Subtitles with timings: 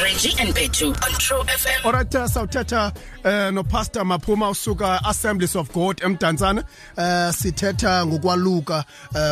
[0.00, 1.84] Reggie and Petu on True FM.
[1.84, 2.92] Alright uh, sawuthetha
[3.24, 6.64] uh, no Pastor Maphuma usuka Assemblies of God eMdantsana
[6.96, 8.84] uh, sithetha ngokwaluka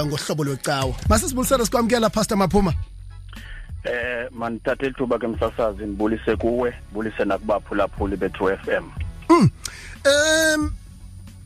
[0.07, 0.95] ngohlobo lwecawa.
[1.09, 2.75] Masisibulisele sikwamkela Pastor Maphuma.
[3.85, 8.85] Eh manithathe ithuba ke msasazi ngibulise kuwe bulise nakubaphulaphuli bethu FM
[9.31, 9.51] Mm
[10.57, 10.73] um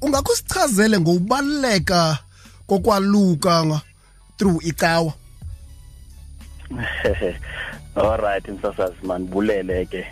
[0.03, 2.19] ungakusichazele ngokubaleka
[2.67, 3.81] kokwaluka
[4.39, 5.13] through icawa?
[7.97, 10.07] Alright msasazi manibulele ke.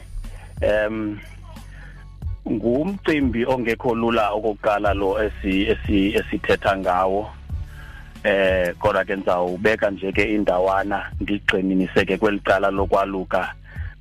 [0.61, 1.19] Em
[2.51, 7.31] ngumcimbi ongekho lula okokuqala lo esi esi esithetha ngawo.
[8.25, 13.55] Eh kodwa ke ngizawubeka nje ke indawana ndigxininise ke kwelicala lokwaluka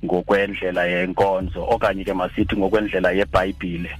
[0.04, 3.90] ngokwendlela yenkonzo okanye ke masithi ngokwendlela yeBhayibhile.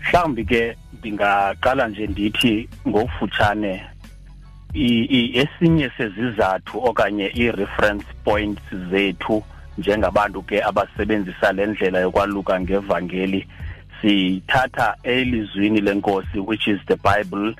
[0.00, 3.89] Mhlawumbi ke ndingaqala nje ndithi ngokufutshane
[4.74, 9.42] esinye sezizathu okanye i-reference points zethu
[9.78, 13.46] njengabantu ke abasebenzisa le ndlela yokwaluka ngevangeli
[14.00, 17.54] sithatha elizwini lenkosi which is the bible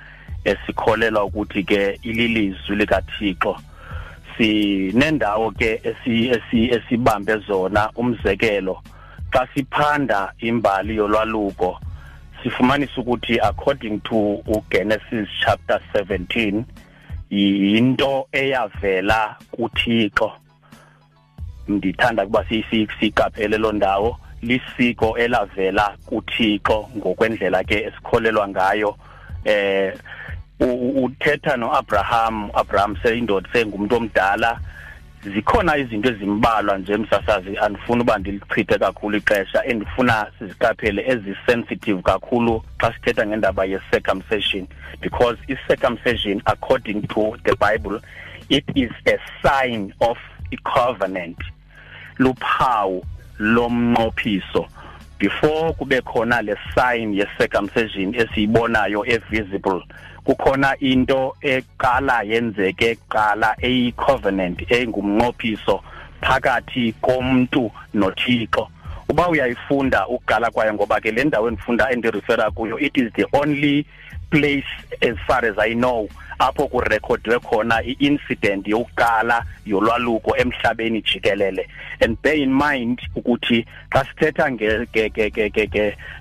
[0.45, 3.57] esikholelwa ukuthi ke ililizwi likaThixo.
[4.37, 8.83] Sinendawo ke esi esibambe zona umzekelo
[9.31, 11.81] xa siphanda imbali yolwaluko
[12.43, 16.63] sifumanisa ukuthi according to uGenesis chapter 17
[17.31, 20.33] yinto eyavela kuThixo.
[21.69, 28.97] Ndithanda kuba siyiqaphele lo ndawo lisiko elavela kuThixo ngokwendlela ke esikholelwa ngayo.
[29.45, 29.95] Eh
[30.61, 34.61] uthetha noAbraham Abraham seyindoda sengumuntu omdala.
[35.25, 42.93] Zikhona izinto ezimbalwa nje emsasazi andifuna uba ndilichithe kakhulu ixesha endifuna siziqaphele ezisensitive kakhulu xa
[42.93, 44.67] sithetha ngendaba ye-circumcision
[45.01, 48.01] because i-circumcision according to the bible
[48.49, 50.19] it is a sign of
[50.51, 51.39] i-covenant
[52.19, 53.05] luphawu
[53.39, 54.69] lomnqophiso.
[55.21, 59.83] Before kube khona le sign ye-circumcision esiyibonayo e-visible
[60.25, 65.83] kukhona into eqala yenzeke qala eyi-covenant engumnqophiso
[66.23, 68.69] phakathi komuntu nothixo.
[69.09, 73.87] Uba uyayifunda ukuqala kwayo ngoba ke le ndawo endifunda endirefera kuyo it is the only
[74.31, 74.71] place
[75.03, 76.09] as far as i know
[76.41, 81.69] apho kurekhodwe khona i-incident yokuqala yolwaluko emhlabeni jikelele.
[82.01, 84.51] And bear in mind ukuthi xa sithetha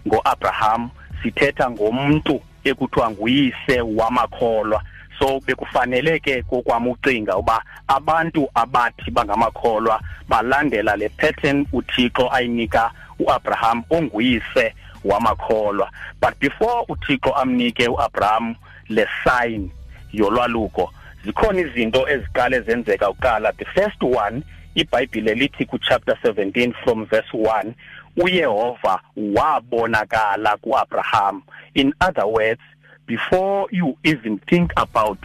[0.08, 0.90] ngo-abraham
[1.24, 4.84] sithetha ngomuntu ekuthiwa nguyise wamakholwa.
[5.20, 13.84] So bekufanele ke kokwami ucinga uba abantu abathi bangamakholwa balandela le pattern uThixo ayinika uAbraham
[13.90, 14.74] onguyise
[15.06, 15.90] wamakholwa.
[16.22, 18.56] But before uThixo amnike uAbraham
[18.90, 19.72] le sign
[20.14, 20.94] yolwaluko
[21.26, 24.44] zikhona izinto eziqale zenzeka uqala the first one
[24.76, 27.74] iBhayibhile lithi ku chapter 17 from verse 1
[28.18, 31.44] uYehova wabonakala kuAbraham.
[31.76, 32.62] In other words
[33.06, 35.20] before you even think about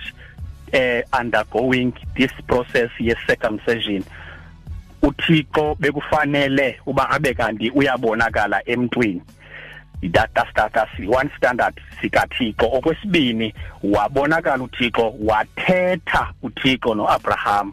[0.72, 4.04] uh, undergoing this process ye circumcision
[5.02, 9.22] uThixo bekufanele uba abe kanti uyabonakala emntwini.
[10.08, 12.66] Data status one standard sikaThixo.
[12.72, 17.72] Okwesibini wabonakala uThixo wathetha uThixo noAbraham.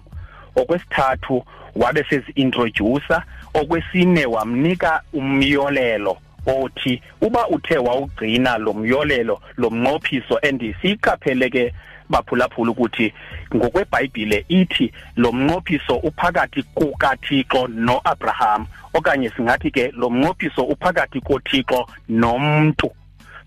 [0.56, 3.24] Okwesithathu wabe sezi-introducer.
[3.54, 11.74] Okwesine wamnika umyolelo othi uba uthe wawugcina lo myolelo lo mnqophiso endisiyiqaphele ke
[12.12, 13.14] baphulaphula ukuthi
[13.56, 22.92] ngokweBhayibhile ithi lo mnqophiso uphakathi kukaThixo noAbraham okanye singathi ke lo mnqophiso uphakathi koThixo nomuntu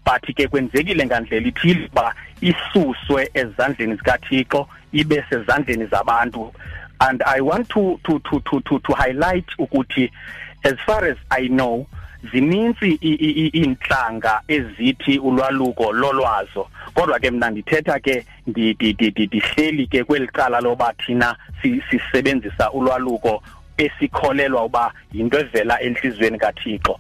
[0.05, 6.53] but ke kwenzekile ngandlela ithile ba isuswe ezandleni zikaThixo ibe sezandleni zabantu.
[7.01, 10.11] And i want to to to to to, to highlight ukuthi
[10.65, 11.87] as far as i know
[12.33, 12.91] zininzi
[13.53, 16.69] inhlanga ezithi ulwaluko lolwazo.
[16.95, 21.37] Kodwa ke mina ndithetha ke ndihleli ke kwelicala loba thina
[21.91, 23.43] sisebenzisa ulwaluko
[23.79, 26.99] esikholelwa uba yinto evela enhlizweni kaThixo.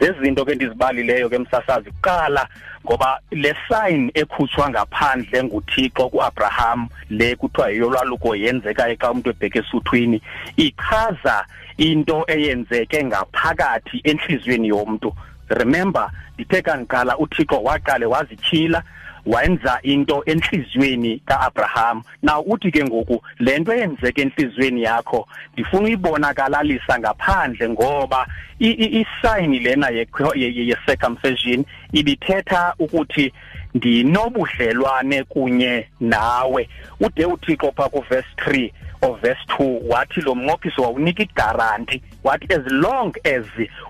[0.00, 2.48] Zezinto ke ndizibalileyo ke msasazi kuqala
[2.86, 10.22] ngoba le sign ekhutshwa ngaphandle nguThixo kuAbraham le kuthiwa yolwaluko yenzeka xa umuntu ebheke esuthwini
[10.56, 11.46] ichaza
[11.78, 15.12] into eyenzeke ngaphakathi enhlizweni yomuntu.
[15.48, 18.82] Remember ndithe kanqala uThixo waqale wazityhila
[19.26, 22.02] wenza into enhlizweni kaAbraham.
[22.22, 28.26] Now uthi ke ngoku lento eyenzeke enhlizweni yakho ndifuna uyibonakalalisa ngaphandle ngoba
[28.58, 33.32] isign lena ye circumcision ibithetha ukuthi
[33.74, 36.68] ndinobudlelwane kunye nawe.
[37.00, 38.70] Ude uthixo pha ku verse 3
[39.04, 43.44] of verse 2 wathi lo mnqophiso wawunika igaranti wathi as long as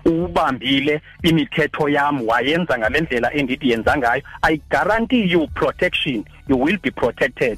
[0.05, 6.91] ubambile imithetho yami wayenza ngalendlela endithi yenza ngayo i guarantee you protection you will be
[6.91, 7.57] protected.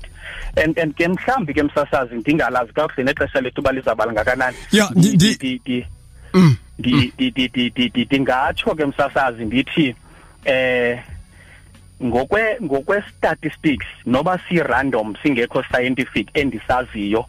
[0.56, 4.58] And and ke mhlambi ke msasazi ndingalazi kakuhle nexesha lethu balizabala ngakanani.
[4.72, 5.86] Yeah, ndi- ndi-
[6.34, 6.56] Mm.
[6.80, 9.96] di di di di di di dingatsho ke msasazi ndithi
[10.46, 11.00] eh
[12.04, 17.26] ngokwe ngokwe statistics noba si random singekho scientific endisaziyo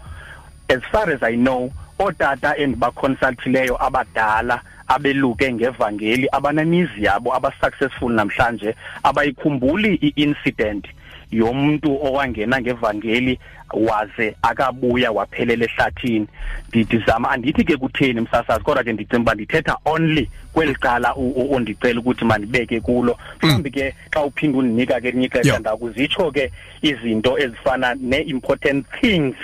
[0.68, 9.94] as far as i know otata endibaconsultileyo abadala abeluke ngevangeli abanemizi yabo abasuccessful namhlanje abayikhumbuli
[9.94, 10.86] i-incident
[11.30, 13.38] yomuntu owangena ngevangeli
[13.72, 16.26] waze akabuya waphelela ehlathini.
[16.68, 21.14] Ndizama andithi ke kutheni msasazi kodwa ke ndicinga uba ndithetha only kweli cala
[21.50, 23.18] ondicela ukuthi mandibeke kulo.
[23.42, 26.52] Mhlawumbi ke xa uphinda undinika ke elinye ixesha ndakuzitsho ke
[26.82, 29.36] izinto ezifana ne-important things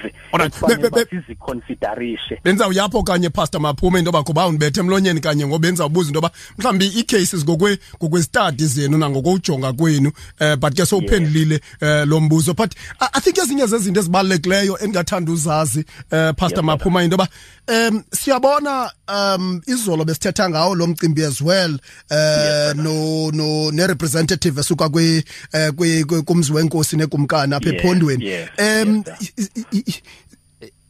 [1.10, 6.30] siziconsiderishe benzawuyapho kanye pastor maphume into yoba kuba undibethe emlonyeni kanye ngoba benzawubuza into yoba
[6.58, 12.54] mhlawumbi ii-cases ngokwe ngokwestudy zenu nangokowujonga kwenu um but ke sowuphendulile um lo mbuzo.
[12.54, 17.28] But I, think ezinye zezinto ezibalulekileyo endingathanda uzazi um pastor maphuma into yoba
[17.68, 21.78] um siyabona um izolo besithetha ngawo lo mcimbi as well
[22.10, 28.24] um no no ne-representative esuka kwi eh, kwi- kwi- kumzi wenkosi nekumkani apha Yeah, ephondweni
[28.26, 30.02] yeah, um yes, i- i- i-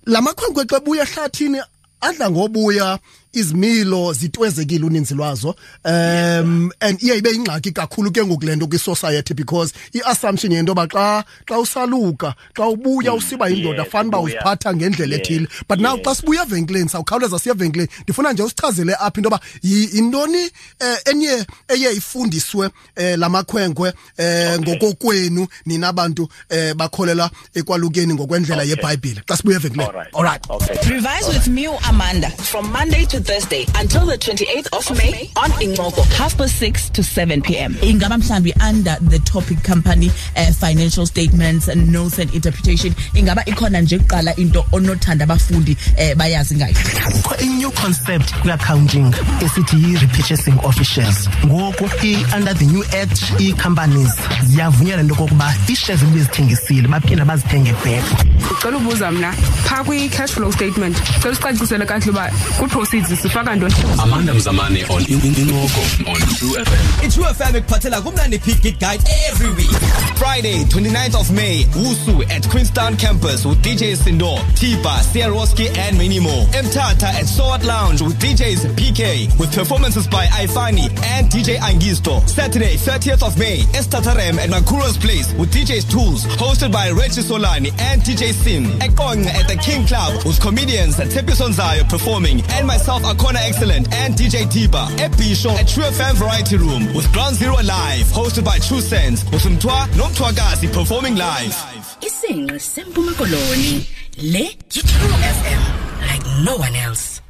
[0.07, 1.61] lamakhwenkwe xa buya ehlathini
[2.01, 2.99] adla ngobuya.
[3.35, 5.55] Izimilo zitwezekile uninzi lwazo.
[5.85, 10.87] Um and iye ibe ingxaki kakhulu ke ngoku le nto kwi-society because i-assumption yento yoba
[10.87, 14.35] xa xa usaluka xa ubuya usiba yindoda yes, fana uba ubuya.
[14.35, 15.49] uziphatha ngendlela Yes, ethile.
[15.69, 16.07] But now yes.
[16.07, 20.45] xa sibuya evenkileni sawukhawuleza siye evenkileni ndifuna nje usichazele apha into yoba yi- yintoni
[20.81, 28.63] um enye eye ifundiswe um la makhwenkwe um ngokokwenu nina abantu um bakholela ekwalukeni ngokwendlela
[28.63, 28.71] Okay.
[28.71, 29.89] yebhayibhile xa sibuya evenkileni.
[29.91, 30.15] All right.
[30.15, 30.51] All right.
[30.51, 30.75] Okay.
[30.91, 32.31] Revise with Mew Amanda.
[32.31, 37.03] From Monday to Thursday until the 28th of May on Ingoko, half past 6 to
[37.03, 37.75] 7 p.m.
[37.83, 42.93] ingaba mhlambi under the topic company uh, financial statements and notes and interpretation.
[43.15, 46.75] Ingaba ikhona nje kuqala into onothanda abafundi uh, bayazi ngayo.
[46.75, 51.29] Kukho i-new concept kwi-accounting esithi yi-repurchasing officials.
[51.45, 54.13] Ngoku i- under the new act ii-companies
[54.47, 58.05] ziyavunyelwa into yokokuba ii-shares ebezithengisile baphinda bazithenge back
[58.51, 59.33] ndicela ubuza mna
[59.65, 65.21] phaa kwi-cash flow statement cela usicacisele kakuhle uba kwi-proceeds sifaka ntoni Amanda Mzamani on In-
[65.21, 67.05] In- Inoko on True FM.
[67.05, 69.71] It's FM ekuphathela kumnandi Peak Gig Guide every week.
[70.17, 76.21] Friday, 29th of May, Wusu at Queenstown campus with DJ Sindo, Tipa, Sierroski and many
[76.21, 76.45] more.
[76.53, 82.27] Mtata at Sword Lounge with DJs PK with performances by Ifani and DJ Angisto.
[82.29, 87.71] Saturday, 30th of May, Estatarem at Makuro's Place with DJs Tools hosted by Reggie Solani
[87.81, 88.65] and DJ Sim.
[88.81, 94.15] Ekong at the King Club with comedians Tepi Sonzayo performing and myself Akona Excellent and
[94.15, 94.87] DJ Tiba.
[94.99, 99.43] Ebisho at True FM Variety Room with Ground Zero Live hosted by True Sense with
[99.43, 101.55] Mtwa Nomtwakazi performing live.
[102.01, 103.87] Isinqe sempuma koloni.
[104.19, 105.63] Le yitrue FM
[106.07, 107.21] like no one else.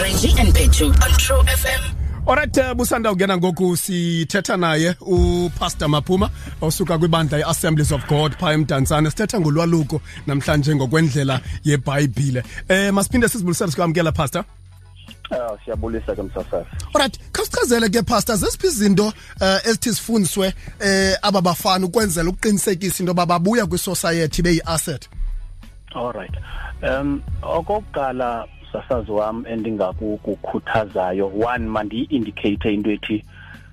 [0.00, 2.01] Reggie and Petu on True FM.
[2.26, 6.30] Alright uh, busanda ungena ngoku sithetha naye upastor Maphuma
[6.60, 13.70] osuka kwibandla iAssemblies of God phaa eMdantsane sithetha ngolwaluko namhlanje ngokwendlela yeBhayibhile eh masiphinde sizibulisele
[13.70, 14.44] sikwamkela pastor
[15.30, 16.66] Ah siyabulisa ke msasazi.
[16.94, 23.10] Alright khawusichazele ke pastor zesiphi izinto uh, ezithi sifundiswe eh aba bafana ukwenzela ukuqinisekisa into
[23.10, 25.08] yoba babuya kwisociety beyi-asset
[25.94, 26.34] All right.
[26.82, 33.24] Um okokuqala sasazi wami endingakukhuthazayo one mandi indicate into ethi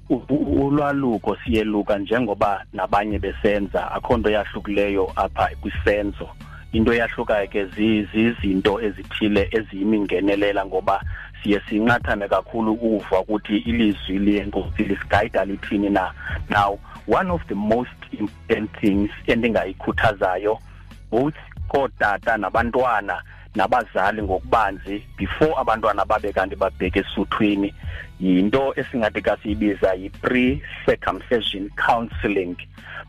[0.09, 3.91] u- u- ulwaluko siyeluka njengoba nabanye besenza.
[3.91, 6.29] Akho nto yahlukileyo apha kwisenzo.
[6.71, 11.03] Into eyahlukayo ke zi- zizinto ezithile eziyimingenelela ngoba
[11.43, 16.11] siye sinqathane kakhulu ukuva ukuthi ilizwi lenkosi lisigayida lithini na.
[16.49, 20.59] Now one of the most important things endingayikhuthazayo
[21.11, 21.35] both
[21.67, 23.21] kootata nabantwana
[23.55, 27.73] nabazali ngokubanzi before abantwana babe kanti babheke esuthwini
[28.19, 32.55] yinto esingathi kasiyibiza yi-pre-circumcision counselling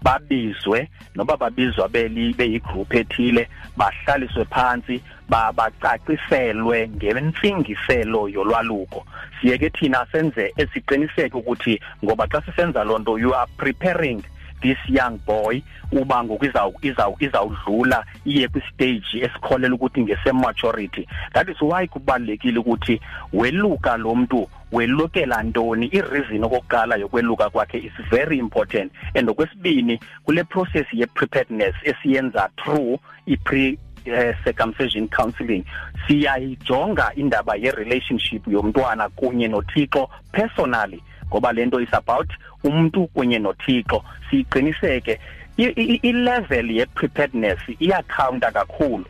[0.02, 9.06] babizwe noba babizwa beli beyigroup ethile bahlaliswe phansi ba- bacaciselwe ngentsingiselo yolwaluko.
[9.40, 14.22] Siye ke thina senze esiqiniseke ukuthi ngoba xa sisenza loo nto you are preparing
[14.62, 15.62] this young boy
[15.92, 21.06] uba ngoku izaw- izaw- izawudlula iye kwistage esikholela ukuthi ngese-maturity.
[21.32, 23.00] That is why kubalulekile ukuthi
[23.32, 28.92] weluka lo mntu welukela ntoni ireason okokuqala yokweluka kwakhe is very important.
[29.14, 35.64] And okwesibini kule process ye-preparedness esiyenza through i-pre eh, circumcision counseling
[36.06, 41.02] siyayijonga indaba ye relationship yomntwana kunye noThixo personally.
[41.30, 42.28] Ngoba lento is about
[42.64, 44.02] umuntu kunye noThixo.
[44.30, 45.18] Siqiniseke
[45.56, 49.04] i level ye preparedness iyacounta kakhulu.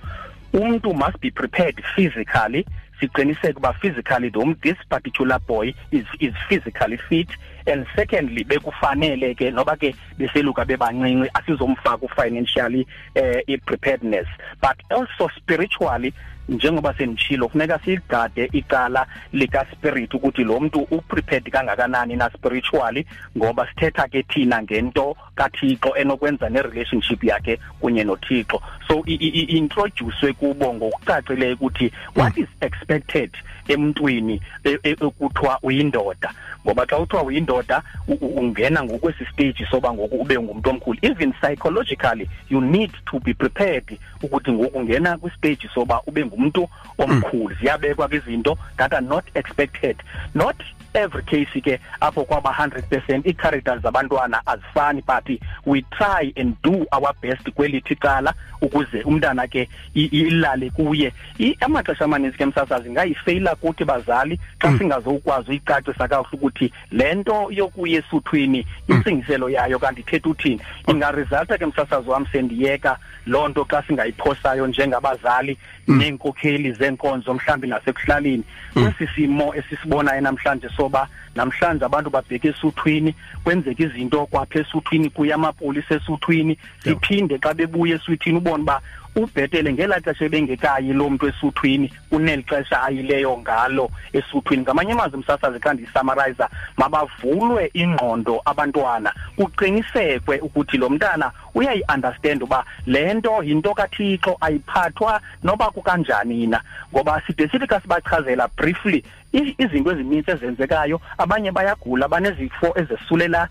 [0.52, 2.66] Umuntu must be prepared physically.
[3.00, 7.28] Siqiniseke uba physically the this particular boy is is physically fit.
[7.66, 14.26] And secondly bekufanele ke noba ke beseluka bebancinci asizomfaka financially eh i preparedness
[14.60, 16.12] but also spiritually
[16.50, 23.06] njengoba senitshilo kufuneka sigade icala lika spirit ukuthi lo muntu uprepared kangakanani na spiritually
[23.38, 28.60] ngoba sithetha ke thina ngento kaThixo enokwenza ne relationship yakhe kunye noThixo.
[28.88, 33.30] So introduce kubo ngokucacileyo ukuthi what is expected
[33.68, 36.34] emntwini ekuthiwa uyindoda.
[36.64, 37.82] Ngoba xa uthiwa uyindoda
[38.20, 40.98] ungena ngokwesi stage soba ngoku ube ngumuntu omkhulu.
[41.02, 47.54] Even psychologically you need to be prepared ukuthi ngoku ungena kwistage soba ube ngumuntu omkhulu.
[47.60, 49.96] Ziyabekwa izinto that are not expected.
[50.34, 50.56] Not
[50.94, 57.12] every case ke apho kwaba 100% ii-characters zabantwana azifani but we try and do our
[57.22, 61.12] best kwelithi cala ukuze umntana ke ilale kuye.
[61.60, 67.98] Amaxesha amaninzi ke msasazi ngayifeyila kuthi bazali xa singazokwazi uyicacisa kakuhle ukuthi le nto yokuya
[67.98, 70.60] esuthwini intsingiselo yayo kanti ithetha uthini?
[70.86, 78.44] Ingaresulta ke msasazi wam sendiyeka loo nto xa singayiphosayo njengabazali neenkokheli zeenkonzo mhlawumbi nasekuhlaleni.
[78.72, 85.94] Kwesi simo esisibonayo namhlanje soba namhlanje abantu babheke esuthwini kwenzeka izinto kwapha esuthwini kuya amapolisa
[85.94, 86.58] esuthwini.
[86.84, 88.80] Siphinde xa bebuya esuthwini ubone uba
[89.16, 94.62] ubhetele ngelaa xesha ebengekayi lo mntu esuthwini kuneli xesha ayileyo ngalo esuthwini.
[94.62, 103.14] Ngamanye amazwi msasazi xa ndiyisamarayiza mabavulwe ingqondo abantwana kuqinisekwe ukuthi lo mntana uyayi-understand uba le
[103.14, 106.60] nto yinto kathixo ayiphathwa noba kukanjani na
[106.92, 111.00] ngoba side sithi xa sibachazela briefly izinto ezininzi ezenzekayo.
[111.18, 113.48] Abanye bayagula banezifo ezesulela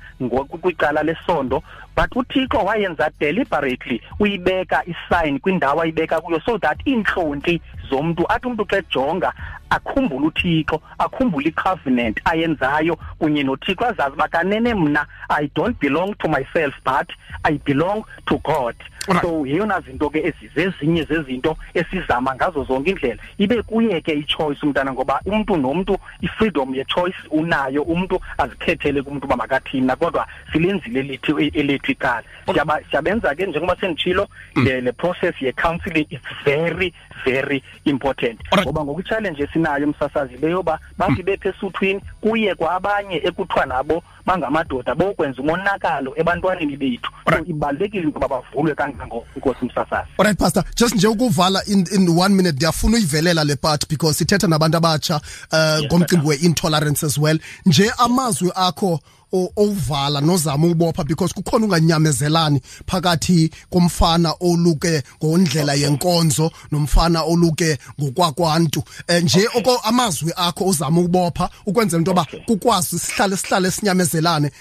[0.62, 1.64] kwicala lesondo
[1.96, 8.66] but uthixo wayenza deliberately uyibeka isign kwindawo ayibeka kuyo so that iintlonti zomuntu athi umuntu
[8.66, 9.34] xa ejonga
[9.70, 16.74] akhumbule uthixo akhumbule icovenant ayenzayo kunye nothixo azazi bakanene mna i don't belong to myself
[16.86, 17.10] but
[17.44, 18.76] i belong to god.
[19.08, 19.22] Right.
[19.22, 24.94] so yeyona zinto ke ezizezinye zezinto esizama ngazo zonke indlela ibe kuye ke ichoice umntana
[24.94, 29.90] ngoba umuntu nomuntu ifreedom ye-choice unayo umuntu azikhethele kumuntu uba makathini.
[30.00, 32.24] Kodwa silenzile elithi elithi icala.
[32.54, 36.94] Siyaba siyabenza ke njengoba senditshilo le le process ye-counseling is very
[37.26, 38.40] very important.
[38.62, 46.14] Ngoba ngokuchallenge esinayo emsasazi leyoba bathi bethe esuthwini kuye kwabanye ekuthiwa nabo bangamadoda bokwenza umonakalo
[46.16, 47.12] ebantwaneni bethu.
[47.30, 50.10] So ibalulekile into bavulwe kangako inkosi umsasazi.
[50.18, 54.48] Alright pastor just nje ukuvala in, in one minute ndiyafuna uyivelela le part because sithetha
[54.48, 57.40] nabantu abatsha uh, ngomcimbi we-intolerance as well.
[57.66, 59.00] Nje amazwi akho
[59.32, 68.84] ovala nozama ubopha because kukhona unganyamezelani phakathi komfana oluke ngondlela yenkonzo nomfana oluke ngokwakwantu.
[69.24, 74.52] Nje oko amazwi akho uzama ukubopha ukwenzela into yoba kukwazi sihlale sihlale sinyamezelane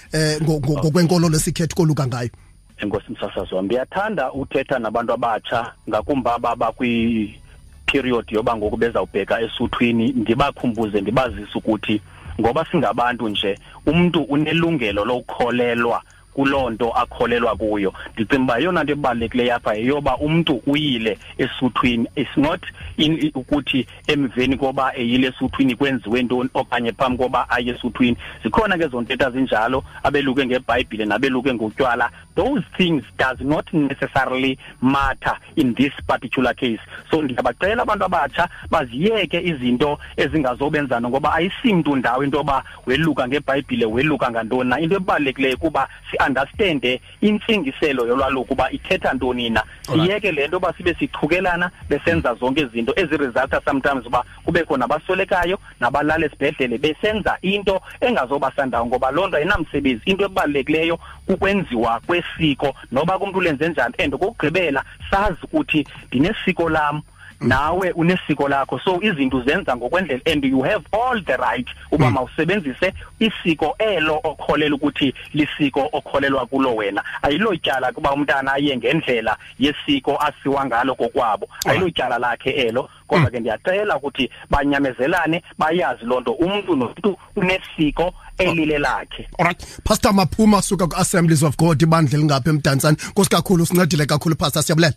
[0.41, 2.29] ngokwenkolo lesikhethe koluka ngayo.
[2.77, 11.01] Enkosi msasazi wam ndiyathanda uthetha nabantu abatsha ngakumbi ababa kwi-period yoba ngoku bezawubheka esuthwini ndibakhumbuze
[11.01, 12.01] ndibazise ukuthi
[12.39, 16.01] ngoba singabantu nje umuntu unelungelo lokukholelwa
[16.33, 17.93] kuloo nto akholelwa kuyo.
[18.13, 22.07] Ndicinga uba yeyona nto ebalulekileyo apha yeyoba umntu uyile esuthwini.
[22.15, 22.61] It's not
[22.97, 28.17] in, ukuthi emveni koba eyile esuthwini kwenziwe ntoni okanye phambi koba aye esuthwini.
[28.43, 35.35] Zikhona ke zonto ntetha zinjalo abeluke ngebhayibhile nabeluke ngotywala those things does not necessarily matter
[35.57, 36.79] in this particular case.
[37.11, 44.31] So ndiyabacela abantu abatsha baziyeke izinto ezingazobenzana ngoba ayisimntu ndawo into yoba weluka ngebhayibhile weluka
[44.31, 44.79] ngantoni na.
[44.79, 49.63] Into ebalulekileyo kuba si-understande intsingiselo yolwaluko uba ithetha ntoni na.
[49.81, 56.25] Siyeke le nto yoba sibe sichukelana besenza zonke izinto eziresulta sometimes uba kubekho nabaswelekayo nabalala
[56.25, 60.01] esibhedlele besenza into engazobasandawo ngoba loo nto ayinamsebenzi.
[60.05, 63.93] Into ebalulekileyo kukwenziwa kwesiko noba kumntu lenze njani.
[63.99, 67.01] And kokugqibela sazi ukuthi ndinesiko lam
[67.41, 68.79] nawe unesiko lakho.
[68.79, 74.75] So izinto zenza ngokwendlela and you have all the right uba mawusebenzise isiko elo okholela
[74.75, 77.03] ukuthi lisiko okholelwa kulo wena.
[77.21, 82.89] Ayilotyala kuba umntana aye ngendlela yesiko asiwa ngalo kokwabo ayilotyala lakhe elo.
[83.07, 86.31] Kodwa ke ndiyacela ukuthi banyamezelane bayazi loo nto.
[86.31, 89.27] Umntu nomuntu unesiko elile lakhe.
[89.37, 92.97] Alright pastor maphuma suka ku-assemblies of god ibandla elingapha emdantsane.
[93.09, 94.93] Nkosi kakhulu usincedile kakhulu pastor siyabulela.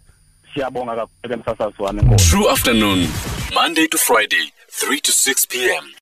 [0.55, 3.09] Siyabonga kakhulu ke True afternoon,
[3.55, 5.93] Monday to Friday, 3 to 6 p.m.